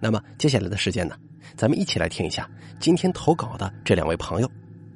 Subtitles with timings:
[0.00, 1.16] 那么接下来的时间呢，
[1.56, 4.50] 咱们一起来听一下今天投稿的这两位朋友，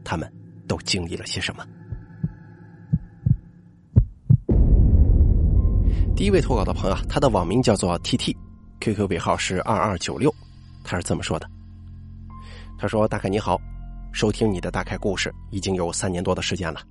[0.04, 0.30] 他们
[0.68, 1.66] 都经历了些什么。
[6.14, 10.32] 第一位投稿的朋友，他的网名叫做 TT，QQ 尾号是二二九六，
[10.84, 11.48] 他是这么说的
[12.78, 13.58] ：“他说，大凯你好，
[14.12, 16.82] 收听你的大凯故事已经有三年多的时间了。”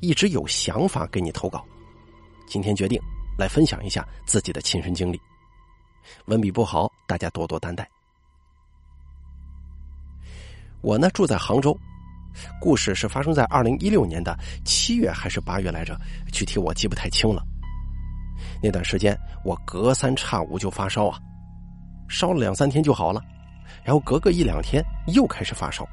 [0.00, 1.62] 一直有想法给你投稿，
[2.48, 2.98] 今天决定
[3.38, 5.20] 来分享一下自己的亲身经历。
[6.26, 7.88] 文笔不好，大家多多担待。
[10.82, 11.76] 我呢住在杭州，
[12.60, 15.98] 故事是发生在二零一六年的七月还是八月来着？
[16.32, 17.42] 具体我记不太清了。
[18.62, 21.18] 那段时间我隔三差五就发烧啊，
[22.08, 23.20] 烧了两三天就好了，
[23.82, 25.88] 然后隔个一两天又开始发烧。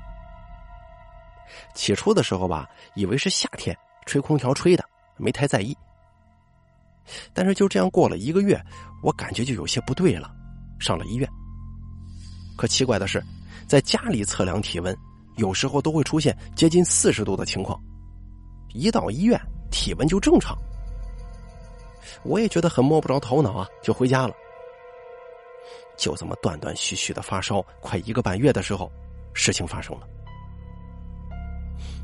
[1.73, 4.83] 起初的时候吧，以为是夏天吹空调吹的，
[5.17, 5.75] 没太在意。
[7.33, 8.61] 但是就这样过了一个月，
[9.01, 10.31] 我感觉就有些不对了，
[10.79, 11.29] 上了医院。
[12.55, 13.23] 可奇怪的是，
[13.67, 14.95] 在家里测量体温，
[15.37, 17.79] 有时候都会出现接近四十度的情况，
[18.73, 19.39] 一到医院
[19.71, 20.57] 体温就正常。
[22.23, 24.33] 我也觉得很摸不着头脑啊，就回家了。
[25.97, 28.91] 就这么断断续续的发烧快一个半月的时候，
[29.33, 30.07] 事情发生了。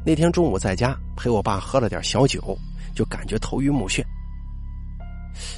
[0.06, 2.58] 那天中午在家陪我爸喝了点小酒，
[2.96, 4.04] 就感觉头晕目眩。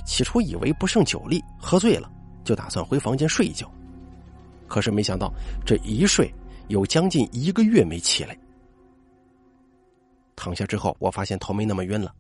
[0.06, 2.12] 起初以为不胜酒力，喝醉了，
[2.44, 3.70] 就打算回房间睡一觉。
[4.68, 5.34] 可是没想到
[5.66, 6.34] 这一睡
[6.70, 8.38] 有将近一个月没起来。
[10.36, 12.14] 躺下之后，我发现头没那么晕了，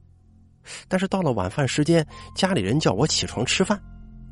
[0.87, 2.05] 但是到了晚饭时间，
[2.35, 3.81] 家里人叫我起床吃饭，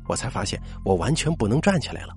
[0.06, 2.14] 我才发现我完全不能站起来了。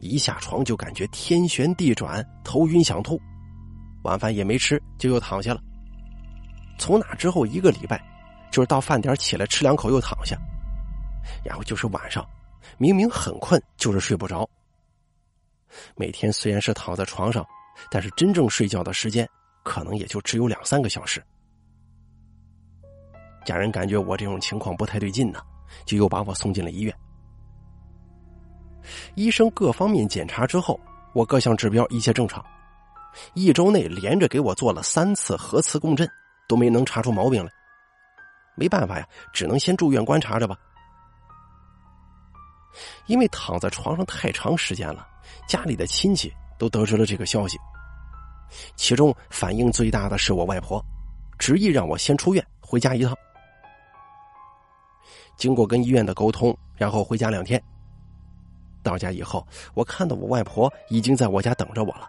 [0.00, 3.20] 一下床就感觉天旋地转，头晕想吐。
[4.02, 5.62] 晚饭也没吃，就又躺下了。
[6.78, 8.02] 从那之后一个礼拜，
[8.52, 10.36] 就是到饭点起来吃两口又躺下，
[11.42, 12.24] 然后就是晚上，
[12.78, 14.48] 明明很困，就是睡不着。
[15.96, 17.44] 每天虽然是躺在床上，
[17.90, 19.26] 但是真正睡觉的时间
[19.64, 21.20] 可能也就只有两三个小时。
[23.44, 25.40] 家人感觉我这种情况不太对劲呢，
[25.86, 26.94] 就又把我送进了医院。
[29.14, 30.78] 医生各方面检查之后，
[31.14, 32.44] 我各项指标一切正常。
[33.32, 36.06] 一周内连着给我做了三次核磁共振，
[36.46, 37.50] 都没能查出毛病来。
[38.62, 40.56] 没办法呀，只能先住院观察着吧。
[43.06, 45.04] 因为躺在床上太长时间了，
[45.48, 47.58] 家里的亲戚都得知了这个消息。
[48.76, 50.80] 其中反应最大的是我外婆，
[51.40, 53.16] 执意让我先出院回家一趟。
[55.36, 57.60] 经过跟医院的沟通，然后回家两天。
[58.80, 59.44] 到家以后，
[59.74, 62.08] 我看到我外婆已经在我家等着我了。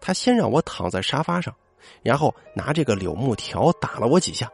[0.00, 1.52] 他先让我躺在沙发上，
[2.04, 4.48] 然后拿这个柳木条打了我几下，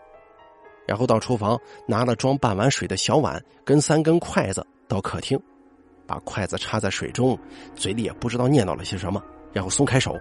[0.88, 5.38] 然后到厨房拿了装半碗水的小碗跟三根筷子到客厅，
[6.06, 7.38] 把筷子插在水中，
[7.76, 9.22] 嘴里也不知道念叨了些什么，
[9.52, 10.18] 然后松开手。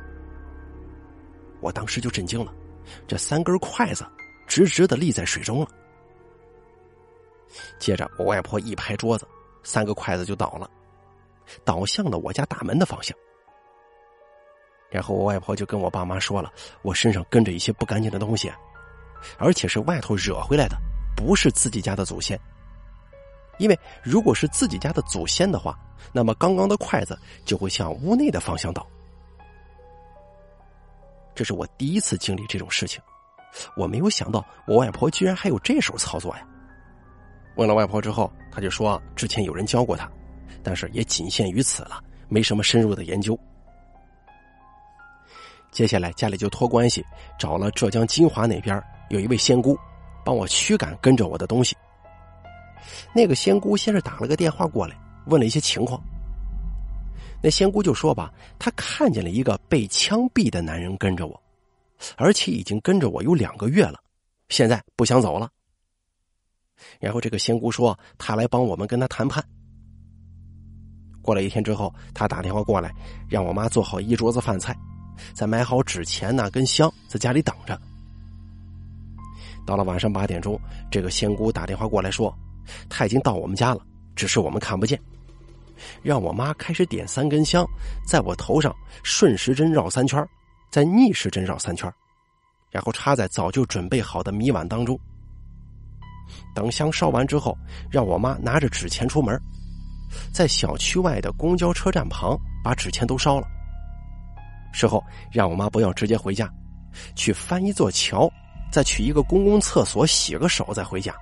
[1.61, 2.53] 我当时就震惊了，
[3.07, 4.05] 这三根筷子
[4.45, 5.67] 直直的立在水中了。
[7.79, 9.25] 接着我外婆一拍桌子，
[9.63, 10.69] 三个筷子就倒了，
[11.63, 13.17] 倒向了我家大门的方向。
[14.89, 16.51] 然后我外婆就跟我爸妈说了，
[16.81, 18.51] 我身上跟着一些不干净的东西，
[19.37, 20.77] 而且是外头惹回来的，
[21.15, 22.39] 不是自己家的祖先。
[23.57, 25.77] 因为如果是自己家的祖先的话，
[26.13, 28.85] 那么刚刚的筷子就会向屋内的方向倒。
[31.33, 33.01] 这是我第一次经历这种事情，
[33.75, 36.47] 我没有想到我外婆居然还有这手操作呀。
[37.55, 40.07] 问了外婆之后，她就说之前有人教过她，
[40.61, 43.37] 但是也仅限于此了，没什么深入的研究。
[45.71, 47.03] 接下来家里就托关系
[47.37, 49.77] 找了浙江金华那边有一位仙姑，
[50.23, 51.75] 帮我驱赶跟着我的东西。
[53.13, 56.01] 那个仙姑先是打了个电话过来，问了一些情况。
[57.41, 61.41] 那仙姑就说吧，她看见了一个被枪毙的男人跟着我，
[62.15, 63.99] 而且已经跟着我有两个月了，
[64.49, 65.49] 现在不想走了。
[66.99, 69.43] 然后这个仙姑说，她来帮我们跟他谈判。
[71.21, 72.89] 过了一天之后，他打电话过来，
[73.29, 74.73] 让我妈做好一桌子饭菜。
[75.33, 77.77] 再买好纸钱呢，跟香，在家里等着。
[79.67, 80.57] 到了晚上八点钟，
[80.89, 82.33] 这个仙姑打电话过来说，
[82.89, 83.81] 她已经到我们家了，
[84.15, 84.97] 只是我们看不见。
[86.01, 87.67] 让我妈开始点三根香，
[88.07, 88.73] 在我头上
[89.03, 90.25] 顺时针绕三圈，
[90.71, 91.91] 再逆时针绕三圈，
[92.71, 94.97] 然后插在早就准备好的米碗当中。
[96.55, 97.55] 等香烧完之后，
[97.91, 99.37] 让我妈拿着纸钱出门，
[100.33, 103.47] 在小区外的公交车站旁把纸钱都烧了。
[104.71, 106.49] 事后让我妈不要直接回家，
[107.15, 108.31] 去翻一座桥，
[108.71, 111.15] 再去一个公共厕所洗个手再回家。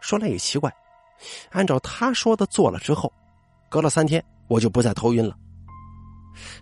[0.00, 0.72] 说来也奇怪。
[1.50, 3.12] 按照他说的做了之后，
[3.68, 5.36] 隔了三天我就不再头晕了。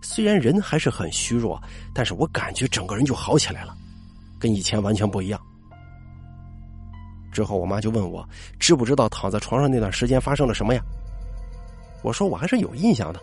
[0.00, 1.62] 虽然人还是很虚弱，
[1.94, 3.76] 但是我感觉整个人就好起来了，
[4.40, 5.38] 跟以前完全不一样。
[7.30, 8.26] 之后我妈就问我
[8.58, 10.80] 知不知道躺在床上那段时间发生了什么呀？
[12.02, 13.20] 我说我还是有印象的。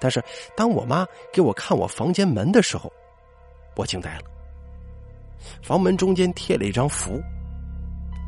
[0.00, 0.24] 但是
[0.56, 2.90] 当我妈给我看我房间门的时候，
[3.76, 4.24] 我惊呆了。
[5.62, 7.20] 房门中间贴了一张符。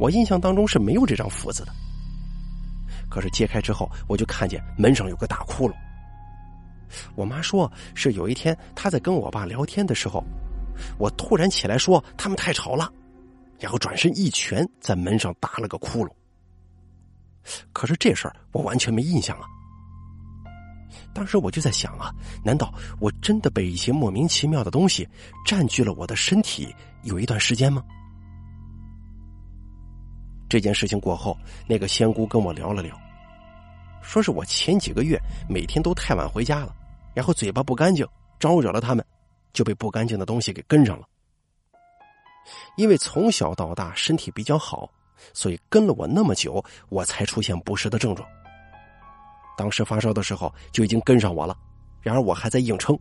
[0.00, 1.73] 我印象当中是没有这张符子的，
[3.08, 5.75] 可是揭开之后，我就看见门上有个大窟窿。
[7.14, 10.25] 我妈说是有一天她在跟我爸聊天的时候，
[10.99, 12.93] 我突然起来说他们太吵了，
[13.61, 16.11] 然后转身一拳在门上打了个窟窿。
[17.73, 19.46] 可是这事儿我完全没印象啊。
[21.12, 22.12] 当时我就在想啊，
[22.44, 25.08] 难道我真的被一些莫名其妙的东西
[25.44, 27.82] 占据了我的身体有一段时间吗？
[30.49, 31.37] 这件事情过后，
[31.67, 32.96] 那个仙姑跟我聊了聊，
[34.02, 35.19] 说是我前几个月
[35.49, 36.75] 每天都太晚回家了，
[37.14, 38.06] 然后嘴巴不干净，
[38.38, 39.05] 招惹了他们，
[39.52, 41.06] 就被不干净的东西给跟上了。
[42.76, 44.88] 因为从小到大身体比较好，
[45.32, 48.29] 所以跟了我那么久，我才出现不适的症状。
[49.56, 51.56] 当时发烧的时候就已经跟上我了，
[52.03, 52.99] 然而我还在硬撑。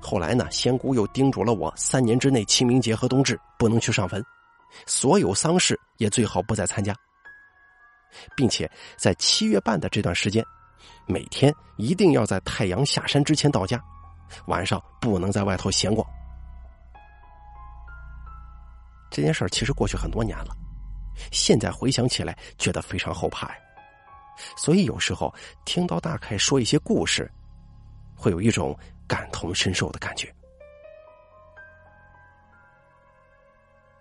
[0.00, 4.22] 后来呢，仙姑又叮嘱了我，三年之内清明节和冬至不能去上坟。
[4.86, 6.94] 所有丧事也最好不再参加，
[8.36, 10.44] 并且在七月半的这段时间，
[11.06, 13.82] 每天一定要在太阳下山之前到家，
[14.46, 16.06] 晚上不能在外头闲逛。
[19.10, 20.54] 这件事儿其实过去很多年了，
[21.30, 23.54] 现在回想起来觉得非常后怕呀。
[24.56, 25.32] 所以有时候
[25.64, 27.30] 听到大凯说一些故事，
[28.16, 28.76] 会有一种
[29.06, 30.32] 感同身受的感觉。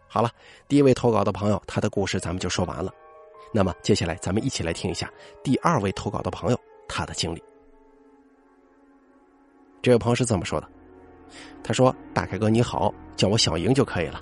[0.07, 0.31] 好了，
[0.67, 2.93] 第一位投稿的朋友，他的故事咱们就说完了。
[3.51, 5.11] 那么接下来咱们一起来听一下
[5.43, 7.43] 第二位投稿的朋友他的经历。
[9.81, 10.69] 这位朋友是这么说的
[11.63, 14.21] ：“他说，大凯哥你好，叫我小莹就可以了。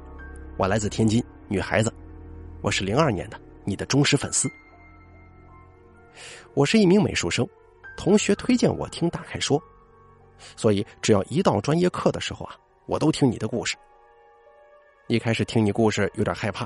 [0.57, 1.93] 我来自天津，女孩子，
[2.61, 4.49] 我是零二年的，你的忠实粉丝。
[6.53, 7.47] 我是一名美术生，
[7.97, 9.61] 同学推荐我听大凯说，
[10.55, 12.55] 所以只要一到专业课的时候啊，
[12.85, 13.75] 我都听你的故事。”
[15.07, 16.65] 一开始听你故事有点害怕，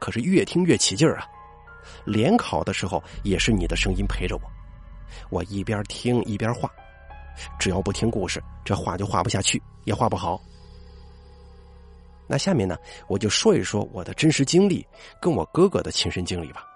[0.00, 1.26] 可是越听越起劲儿啊！
[2.04, 4.42] 联考的时候也是你的声音陪着我，
[5.30, 6.68] 我一边听一边画，
[7.58, 10.42] 只要不听故事，这画就画不下去，也画不好。
[12.26, 12.76] 那下面呢，
[13.06, 14.84] 我就说一说我的真实经历，
[15.20, 16.67] 跟我哥哥的亲身经历吧。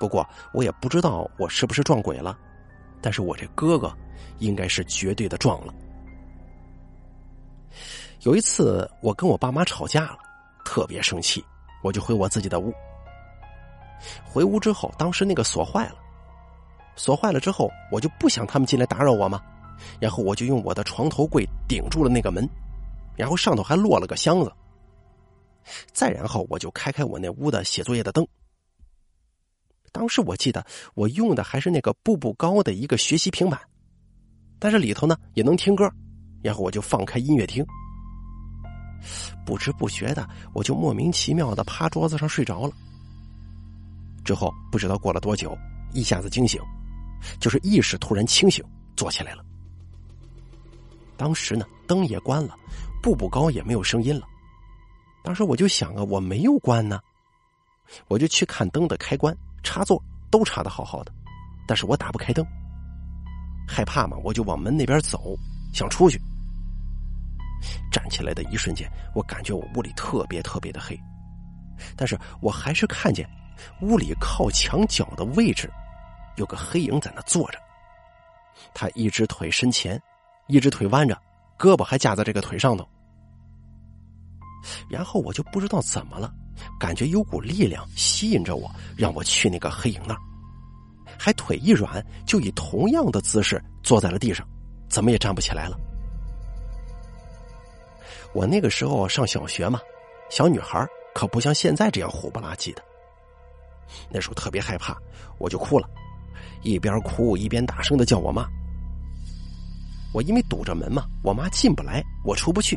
[0.00, 2.36] 不过我也不知道我是不是撞鬼了，
[3.02, 3.94] 但是我这哥哥
[4.38, 5.74] 应该是绝对的撞了。
[8.22, 10.18] 有一次，我跟我爸妈吵架了，
[10.64, 11.44] 特别生气，
[11.82, 12.72] 我就回我自己的屋。
[14.24, 15.96] 回屋之后，当时那个锁坏了，
[16.96, 19.38] 锁坏了之后，我就不想他们进来打扰我嘛，
[20.00, 22.48] 然后我就用我的床头柜顶住了那个门，
[23.16, 24.50] 然后上头还落了个箱子。
[25.92, 28.26] 再然后，我就开开我那屋的写作业的灯。
[29.92, 33.60] 当时我记得我用的还是那个步步高的一个学习平板，
[34.58, 35.90] 但是里头呢也能听歌，
[36.42, 37.64] 然后我就放开音乐听。
[39.44, 42.72] 不知不觉的，我就莫名其妙的趴桌子上睡着了。
[44.24, 45.56] 之后不知道过了多久，
[45.92, 46.60] 一下子惊醒，
[47.40, 49.44] 就是意识突然清醒，坐起来了。
[51.16, 52.54] 当时呢，灯也关了，
[53.02, 54.26] 步步高也没有声音了。
[55.24, 57.00] 当时我就想啊，我没有关呢，
[58.08, 61.12] 我就去看灯的开关、插座都插的好好的，
[61.66, 62.44] 但是我打不开灯。
[63.68, 65.36] 害怕嘛，我就往门那边走，
[65.72, 66.20] 想出去。
[67.92, 70.98] 站起来的一瞬间，我感觉我屋里特别特别的黑，
[71.96, 73.28] 但是我还是看见
[73.82, 75.70] 屋里靠墙角的位置
[76.36, 77.58] 有个黑影在那坐着。
[78.74, 80.00] 他一只腿伸前，
[80.48, 81.14] 一只腿弯着，
[81.58, 82.88] 胳膊还架在这个腿上头。
[84.88, 86.32] 然后我就不知道怎么了，
[86.78, 90.20] 感觉有股力量吸引着我，让我去那个黑影那儿，
[91.18, 94.46] 还腿一软，就以同样的姿势坐在了地上，
[94.88, 95.78] 怎么也站不起来了。
[98.32, 99.80] 我那个时候上小学嘛，
[100.30, 102.82] 小女孩可不像现在这样虎不拉几的，
[104.08, 104.96] 那时候特别害怕，
[105.38, 105.88] 我就哭了，
[106.62, 108.46] 一边哭一边大声的叫我妈。
[110.12, 112.76] 我因为堵着门嘛，我妈进不来，我出不去，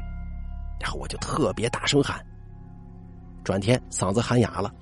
[0.80, 2.24] 然后我就特别大声喊。
[3.44, 4.74] 转天嗓子喊哑了，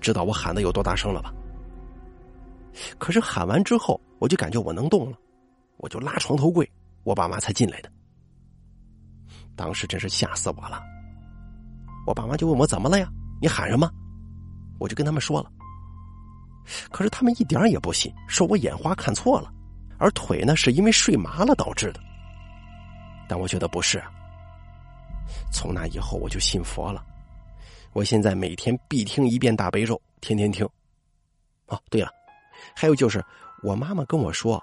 [0.00, 1.32] 知道我喊的有多大声了吧？
[2.98, 5.16] 可是喊完之后，我就感觉我能动了，
[5.78, 6.70] 我就拉床头柜，
[7.02, 7.90] 我爸妈才进来的。
[9.56, 10.82] 当时真是吓死我了。
[12.06, 13.10] 我爸妈就问我怎么了呀？
[13.40, 13.90] 你喊什么？
[14.78, 15.50] 我就跟他们说了。
[16.90, 19.52] 可是他们一点也不信，说我眼花看错了，
[19.98, 22.00] 而腿呢是因为睡麻了导致的。
[23.28, 24.02] 但我觉得不是。
[25.52, 27.04] 从那以后我就信佛了，
[27.92, 30.68] 我现在每天必听一遍大悲咒，天天听。
[31.66, 32.10] 哦，对了，
[32.74, 33.24] 还有就是
[33.62, 34.62] 我妈妈跟我说，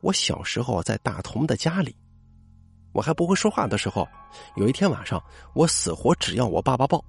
[0.00, 1.96] 我小时候在大同的家里，
[2.92, 4.08] 我还不会说话的时候，
[4.56, 5.22] 有一天晚上
[5.54, 7.04] 我死活只要我爸爸抱，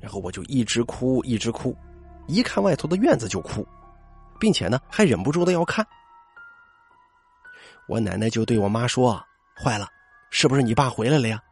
[0.00, 1.76] 然后我就一直哭一直哭。
[2.26, 3.66] 一看外头的院子就哭，
[4.40, 5.86] 并且呢还忍不住的要看。
[7.86, 9.22] 我奶奶就对我妈说
[9.54, 9.86] ：“坏了，
[10.30, 11.42] 是不是你爸回来了呀？”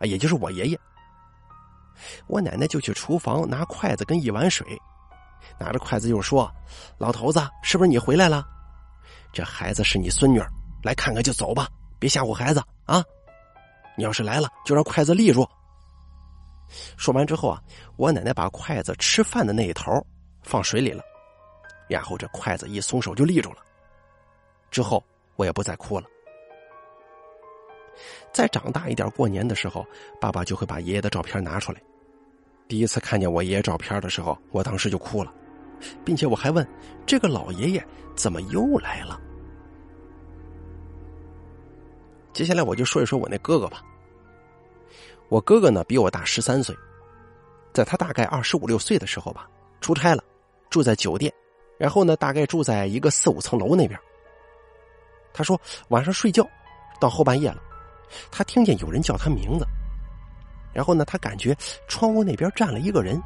[0.00, 0.80] 啊，也就是我爷爷。
[2.26, 4.66] 我奶奶就去厨房拿筷子跟一碗水，
[5.58, 6.50] 拿着筷子又说
[6.98, 8.46] ：“老头子，是不是你回来了？
[9.32, 10.40] 这孩子是你孙女，
[10.82, 13.04] 来看看就走吧，别吓唬孩子啊！
[13.96, 15.48] 你要是来了，就让筷子立住。”
[16.96, 17.60] 说完之后啊，
[17.96, 19.92] 我奶奶把筷子吃饭的那一头
[20.42, 21.02] 放水里了，
[21.88, 23.58] 然后这筷子一松手就立住了。
[24.70, 25.04] 之后
[25.34, 26.06] 我也不再哭了。
[28.32, 29.84] 再长大一点，过年的时候，
[30.20, 31.82] 爸爸就会把爷爷的照片拿出来。
[32.70, 35.34] 第一次看见我爷爷照片的时候，我当时就哭了，
[36.04, 36.64] 并且我还问
[37.04, 37.84] 这个老爷爷
[38.14, 39.20] 怎么又来了。
[42.32, 43.82] 接下来我就说一说我那哥哥吧。
[45.28, 46.72] 我哥哥呢比我大十三岁，
[47.72, 49.50] 在他大概二十五六岁的时候吧，
[49.80, 50.22] 出差了，
[50.70, 51.32] 住在酒店，
[51.76, 53.98] 然后呢大概住在一个四五层楼那边。
[55.32, 56.48] 他说晚上睡觉
[57.00, 57.60] 到后半夜了，
[58.30, 59.66] 他听见有人叫他名字，
[60.72, 61.56] 然后呢他感觉
[61.88, 63.20] 窗户那边站了一个人，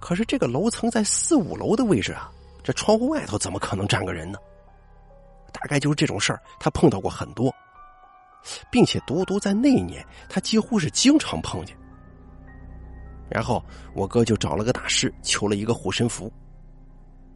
[0.00, 2.30] 可是这个楼层在四五楼的位置啊，
[2.62, 4.38] 这窗户外头怎么可能站个人呢？
[5.52, 7.54] 大概就是这种事儿，他碰到过很多。
[8.72, 11.76] 并且独独在那一年，他几乎是经常碰见。
[13.28, 13.64] 然后
[13.94, 16.32] 我哥就找了个大师，求了一个护身符。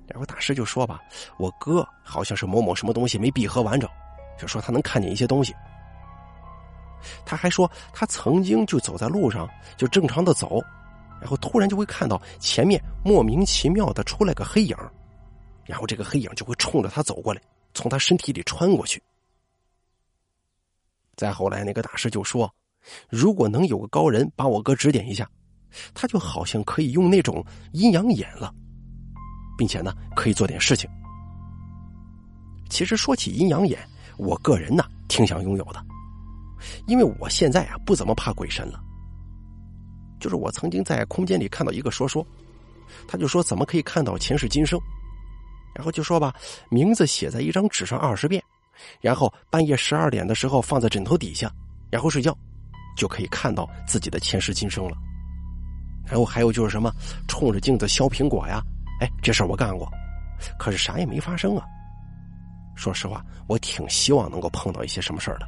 [0.08, 1.00] 然后大师就说吧
[1.38, 3.88] ：“我哥好像是某某什么东西没闭合完整，
[4.36, 5.54] 就说他能看见一些东西。”
[7.24, 10.62] 他还说他曾经就走在路上，就正常的走，
[11.20, 14.76] 然后突然就会看到前面莫名其妙的出来个黑影，
[15.64, 17.40] 然后这个黑影就会冲着他走过来，
[17.74, 19.02] 从他身体里穿过去。
[21.16, 22.52] 再后来，那个大师就说
[23.08, 25.26] ：“如果能有个高人把我哥指点一下，
[25.94, 28.52] 他就好像可以用那种阴阳眼了，
[29.56, 30.90] 并且呢，可以做点事情。”
[32.68, 33.78] 其实说起阴阳眼，
[34.18, 35.82] 我个人呢挺想拥有的，
[36.86, 38.80] 因为我现在啊不怎么怕鬼神了。
[40.18, 42.26] 就是我曾经在空间里看到一个说说，
[43.06, 44.80] 他就说怎么可以看到前世今生，
[45.74, 46.34] 然后就说吧，
[46.70, 48.42] 名字写在一张纸上二十遍。
[49.00, 51.50] 然后半夜十二点的时候放在枕头底下，
[51.90, 52.36] 然后睡觉，
[52.96, 54.96] 就可以看到自己的前世今生了。
[56.06, 56.92] 然后还有就是什么，
[57.26, 58.62] 冲着镜子削苹果呀，
[59.00, 59.90] 哎，这事儿我干过，
[60.58, 61.64] 可是啥也没发生啊。
[62.74, 65.46] 说实话，我挺希望能够碰到一些什么事儿的。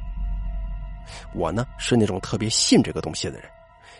[1.33, 3.43] 我呢是那种特别信这个东西的人，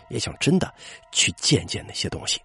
[0.08, 0.72] 也想真的
[1.12, 2.40] 去见见那些东西。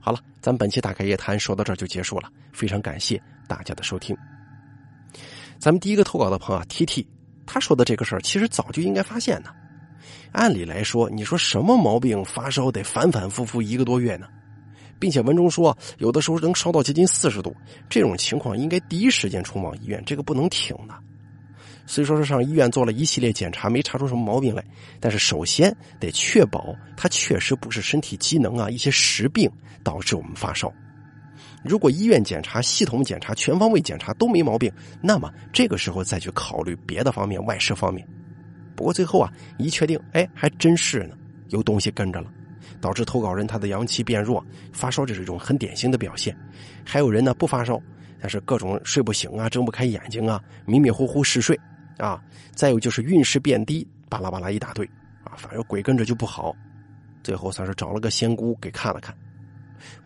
[0.00, 4.16] 好了，咱本期大开夜谈说到这儿就结束了，非常感谢大家的收听。
[5.58, 7.08] 咱们第一个投稿的朋友 T T，
[7.46, 9.50] 他说的这个事儿其实早就应该发现呢。
[10.32, 14.28] 按理来说，你说什么毛病发烧得反反复复一个多月呢？
[14.98, 17.54] 并且文中说有的时候能烧到接近四十度，
[17.88, 20.94] 这种情况应该第一时间冲往医院，这个不能停的。
[21.86, 24.64] 虽说是上医院做了一系列检查，没查出什么毛病来，
[24.98, 29.50] 但是首先得确保他确实不是身体机能啊一些实病
[29.82, 30.72] 导致我们发烧。
[31.62, 34.72] 如果医院检查、系统检查、全方位检查都没毛病，
[35.02, 38.06] 那么这个时候再去考虑别的方面、外事方面。
[38.74, 41.14] 不过最后啊，一确定，哎，还真是呢，
[41.50, 42.30] 有东西跟着了，
[42.80, 46.36] 导致投稿人他的阳气变弱，发烧这是一种很典型的表现。
[46.84, 47.80] 还有人呢不发烧，
[48.20, 51.58] 但是各种睡不醒啊、睁不开眼睛啊、迷迷糊糊嗜睡。
[51.96, 52.20] 啊，
[52.56, 54.84] 再有就是运势变低，巴拉巴拉一大堆，
[55.22, 56.52] 啊，反正鬼跟着就不好。
[57.22, 59.14] 最后算是找了个仙姑给看了看。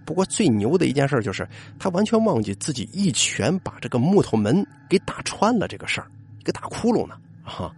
[0.05, 1.49] 不过最牛的一件事就是，
[1.79, 6.11] 他完全忘记自己一拳把这个木头门给打穿了这个事儿，
[6.41, 7.17] 一个大窟窿呢。
[7.43, 7.75] 啊，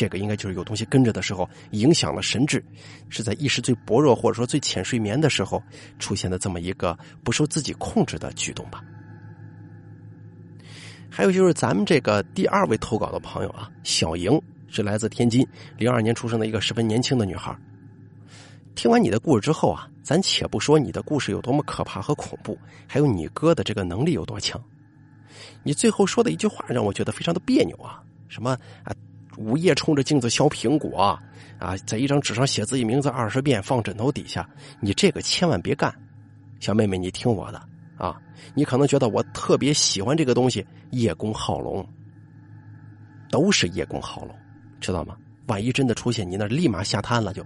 [0.00, 2.64] 这个应该就是有东西跟着的时候，影响了神智，
[3.10, 5.62] 是在意识最薄弱或者说最浅睡眠的时候
[5.98, 8.82] 出现的这么一个不受自己控制的举动吧。
[11.10, 17.54] 还有就是咱们这个第二位投稿的朋友啊，小莹是来自天津，零二年出生的一个十分年轻的女孩。
[18.74, 24.58] 听完你的故事之后啊，咱且不说你的故事有多么可怕和恐怖，还有你哥的这个能力有多强，
[25.62, 28.94] 你最后说的一句话让我觉得非常的别扭啊，什么啊？
[29.40, 31.18] 午夜冲着镜子削苹果，
[31.58, 34.46] 啊，在一张纸上写自己名字二十遍，放枕头底下。
[34.80, 35.90] 你这个千万别干，
[36.60, 37.58] 小妹妹，你听我的
[37.96, 38.20] 啊！
[38.52, 41.86] 你可能觉得我特别喜欢这个东西，叶公好龙，
[43.30, 44.36] 都是叶公好龙，
[44.78, 45.16] 知道吗？
[45.46, 47.42] 万一真的出现，你那立马下瘫了就。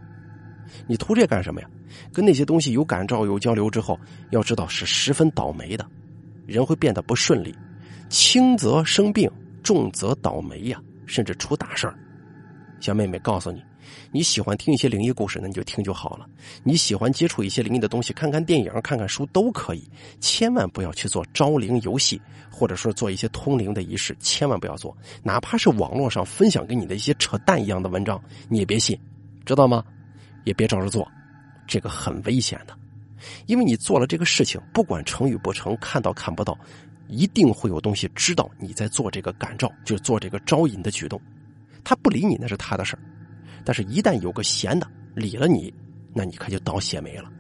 [0.89, 1.71] 你图这干什么呀？
[2.13, 3.97] 跟那些东西有感召、有交流之后，
[4.31, 5.87] 要知道是十分倒霉的，
[6.45, 7.55] 人会变得不顺利，
[8.09, 9.31] 轻则生病，
[9.63, 10.83] 重则倒霉呀。
[11.07, 11.95] 甚至出大事儿，
[12.81, 13.63] 小妹妹告诉你，
[14.11, 16.27] 你喜欢听一些灵异故事，那你就听就好了。
[16.63, 19.89] 你喜欢接触一些灵异的东西，看看电影、看看书都可以，
[20.21, 22.21] 千万不要去做招灵游戏，
[22.51, 24.97] 或者说做一些通灵的仪式，千万不要做。
[25.23, 28.99] 哪怕是网络上分享给你的一些扯淡一样的文章，你也别信，
[29.45, 29.85] 知道吗？
[30.45, 31.11] 也别照着做，
[31.67, 32.77] 这个很危险的，
[33.47, 36.59] 因为你做了这个事情，不管成与不成，看到看不到。
[37.09, 41.21] 一定会有东西知道你在做这个感召，就做这个招引的举动。
[41.83, 43.03] 他不理你那是他的事儿，
[43.65, 45.73] 但是一旦有个闲的理了你，
[46.15, 47.31] 那你可就倒血霉了。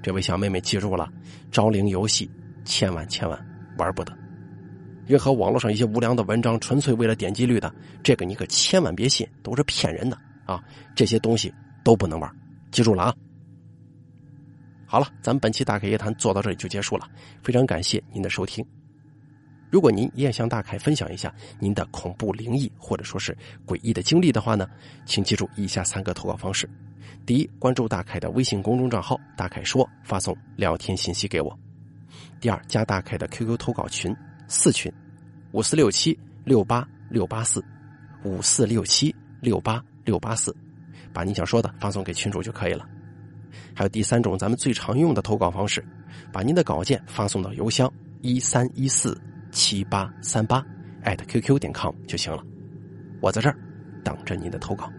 [0.00, 1.08] 这位小妹妹记住了，
[1.50, 2.30] 招灵游戏
[2.64, 3.38] 千万千万
[3.78, 4.16] 玩不得。
[5.06, 10.62] 任何网络上一些无良的文章，纯粹为了点击率的，这个你可千万别信，都是骗人的啊！
[10.94, 12.30] 这些东西都不能玩，
[12.70, 13.14] 记住了啊！
[14.90, 17.06] 好了，咱们本期大凯夜谈做到这里就结束了，
[17.42, 18.64] 非常感谢您的收听。
[19.70, 21.30] 如果您也想大凯分享一下
[21.60, 24.66] 您的恐怖灵异或者说是诡异的经历的话呢，
[25.04, 26.66] 请记住以下三个投稿方式：
[27.26, 31.52] 第一，关注大凯的微信公众账号“大凯说”，发送聊天信息给我；
[32.40, 34.90] 第二，加大凯的 QQ 投稿群四群。
[35.52, 37.62] 五四六七六八六八四。
[38.24, 40.56] 五四六七六八六八四，
[41.12, 42.88] 把你想说的发送给群主就可以了。
[43.74, 45.84] 还有第三种，咱们最常用的投稿方式，
[46.32, 49.18] 把您的稿件发送到邮箱一三一四
[49.50, 50.64] 七八三八
[51.02, 52.42] 艾特 QQ 点 com 就行了。
[53.20, 53.56] 我在这儿
[54.04, 54.90] 等着您的投稿。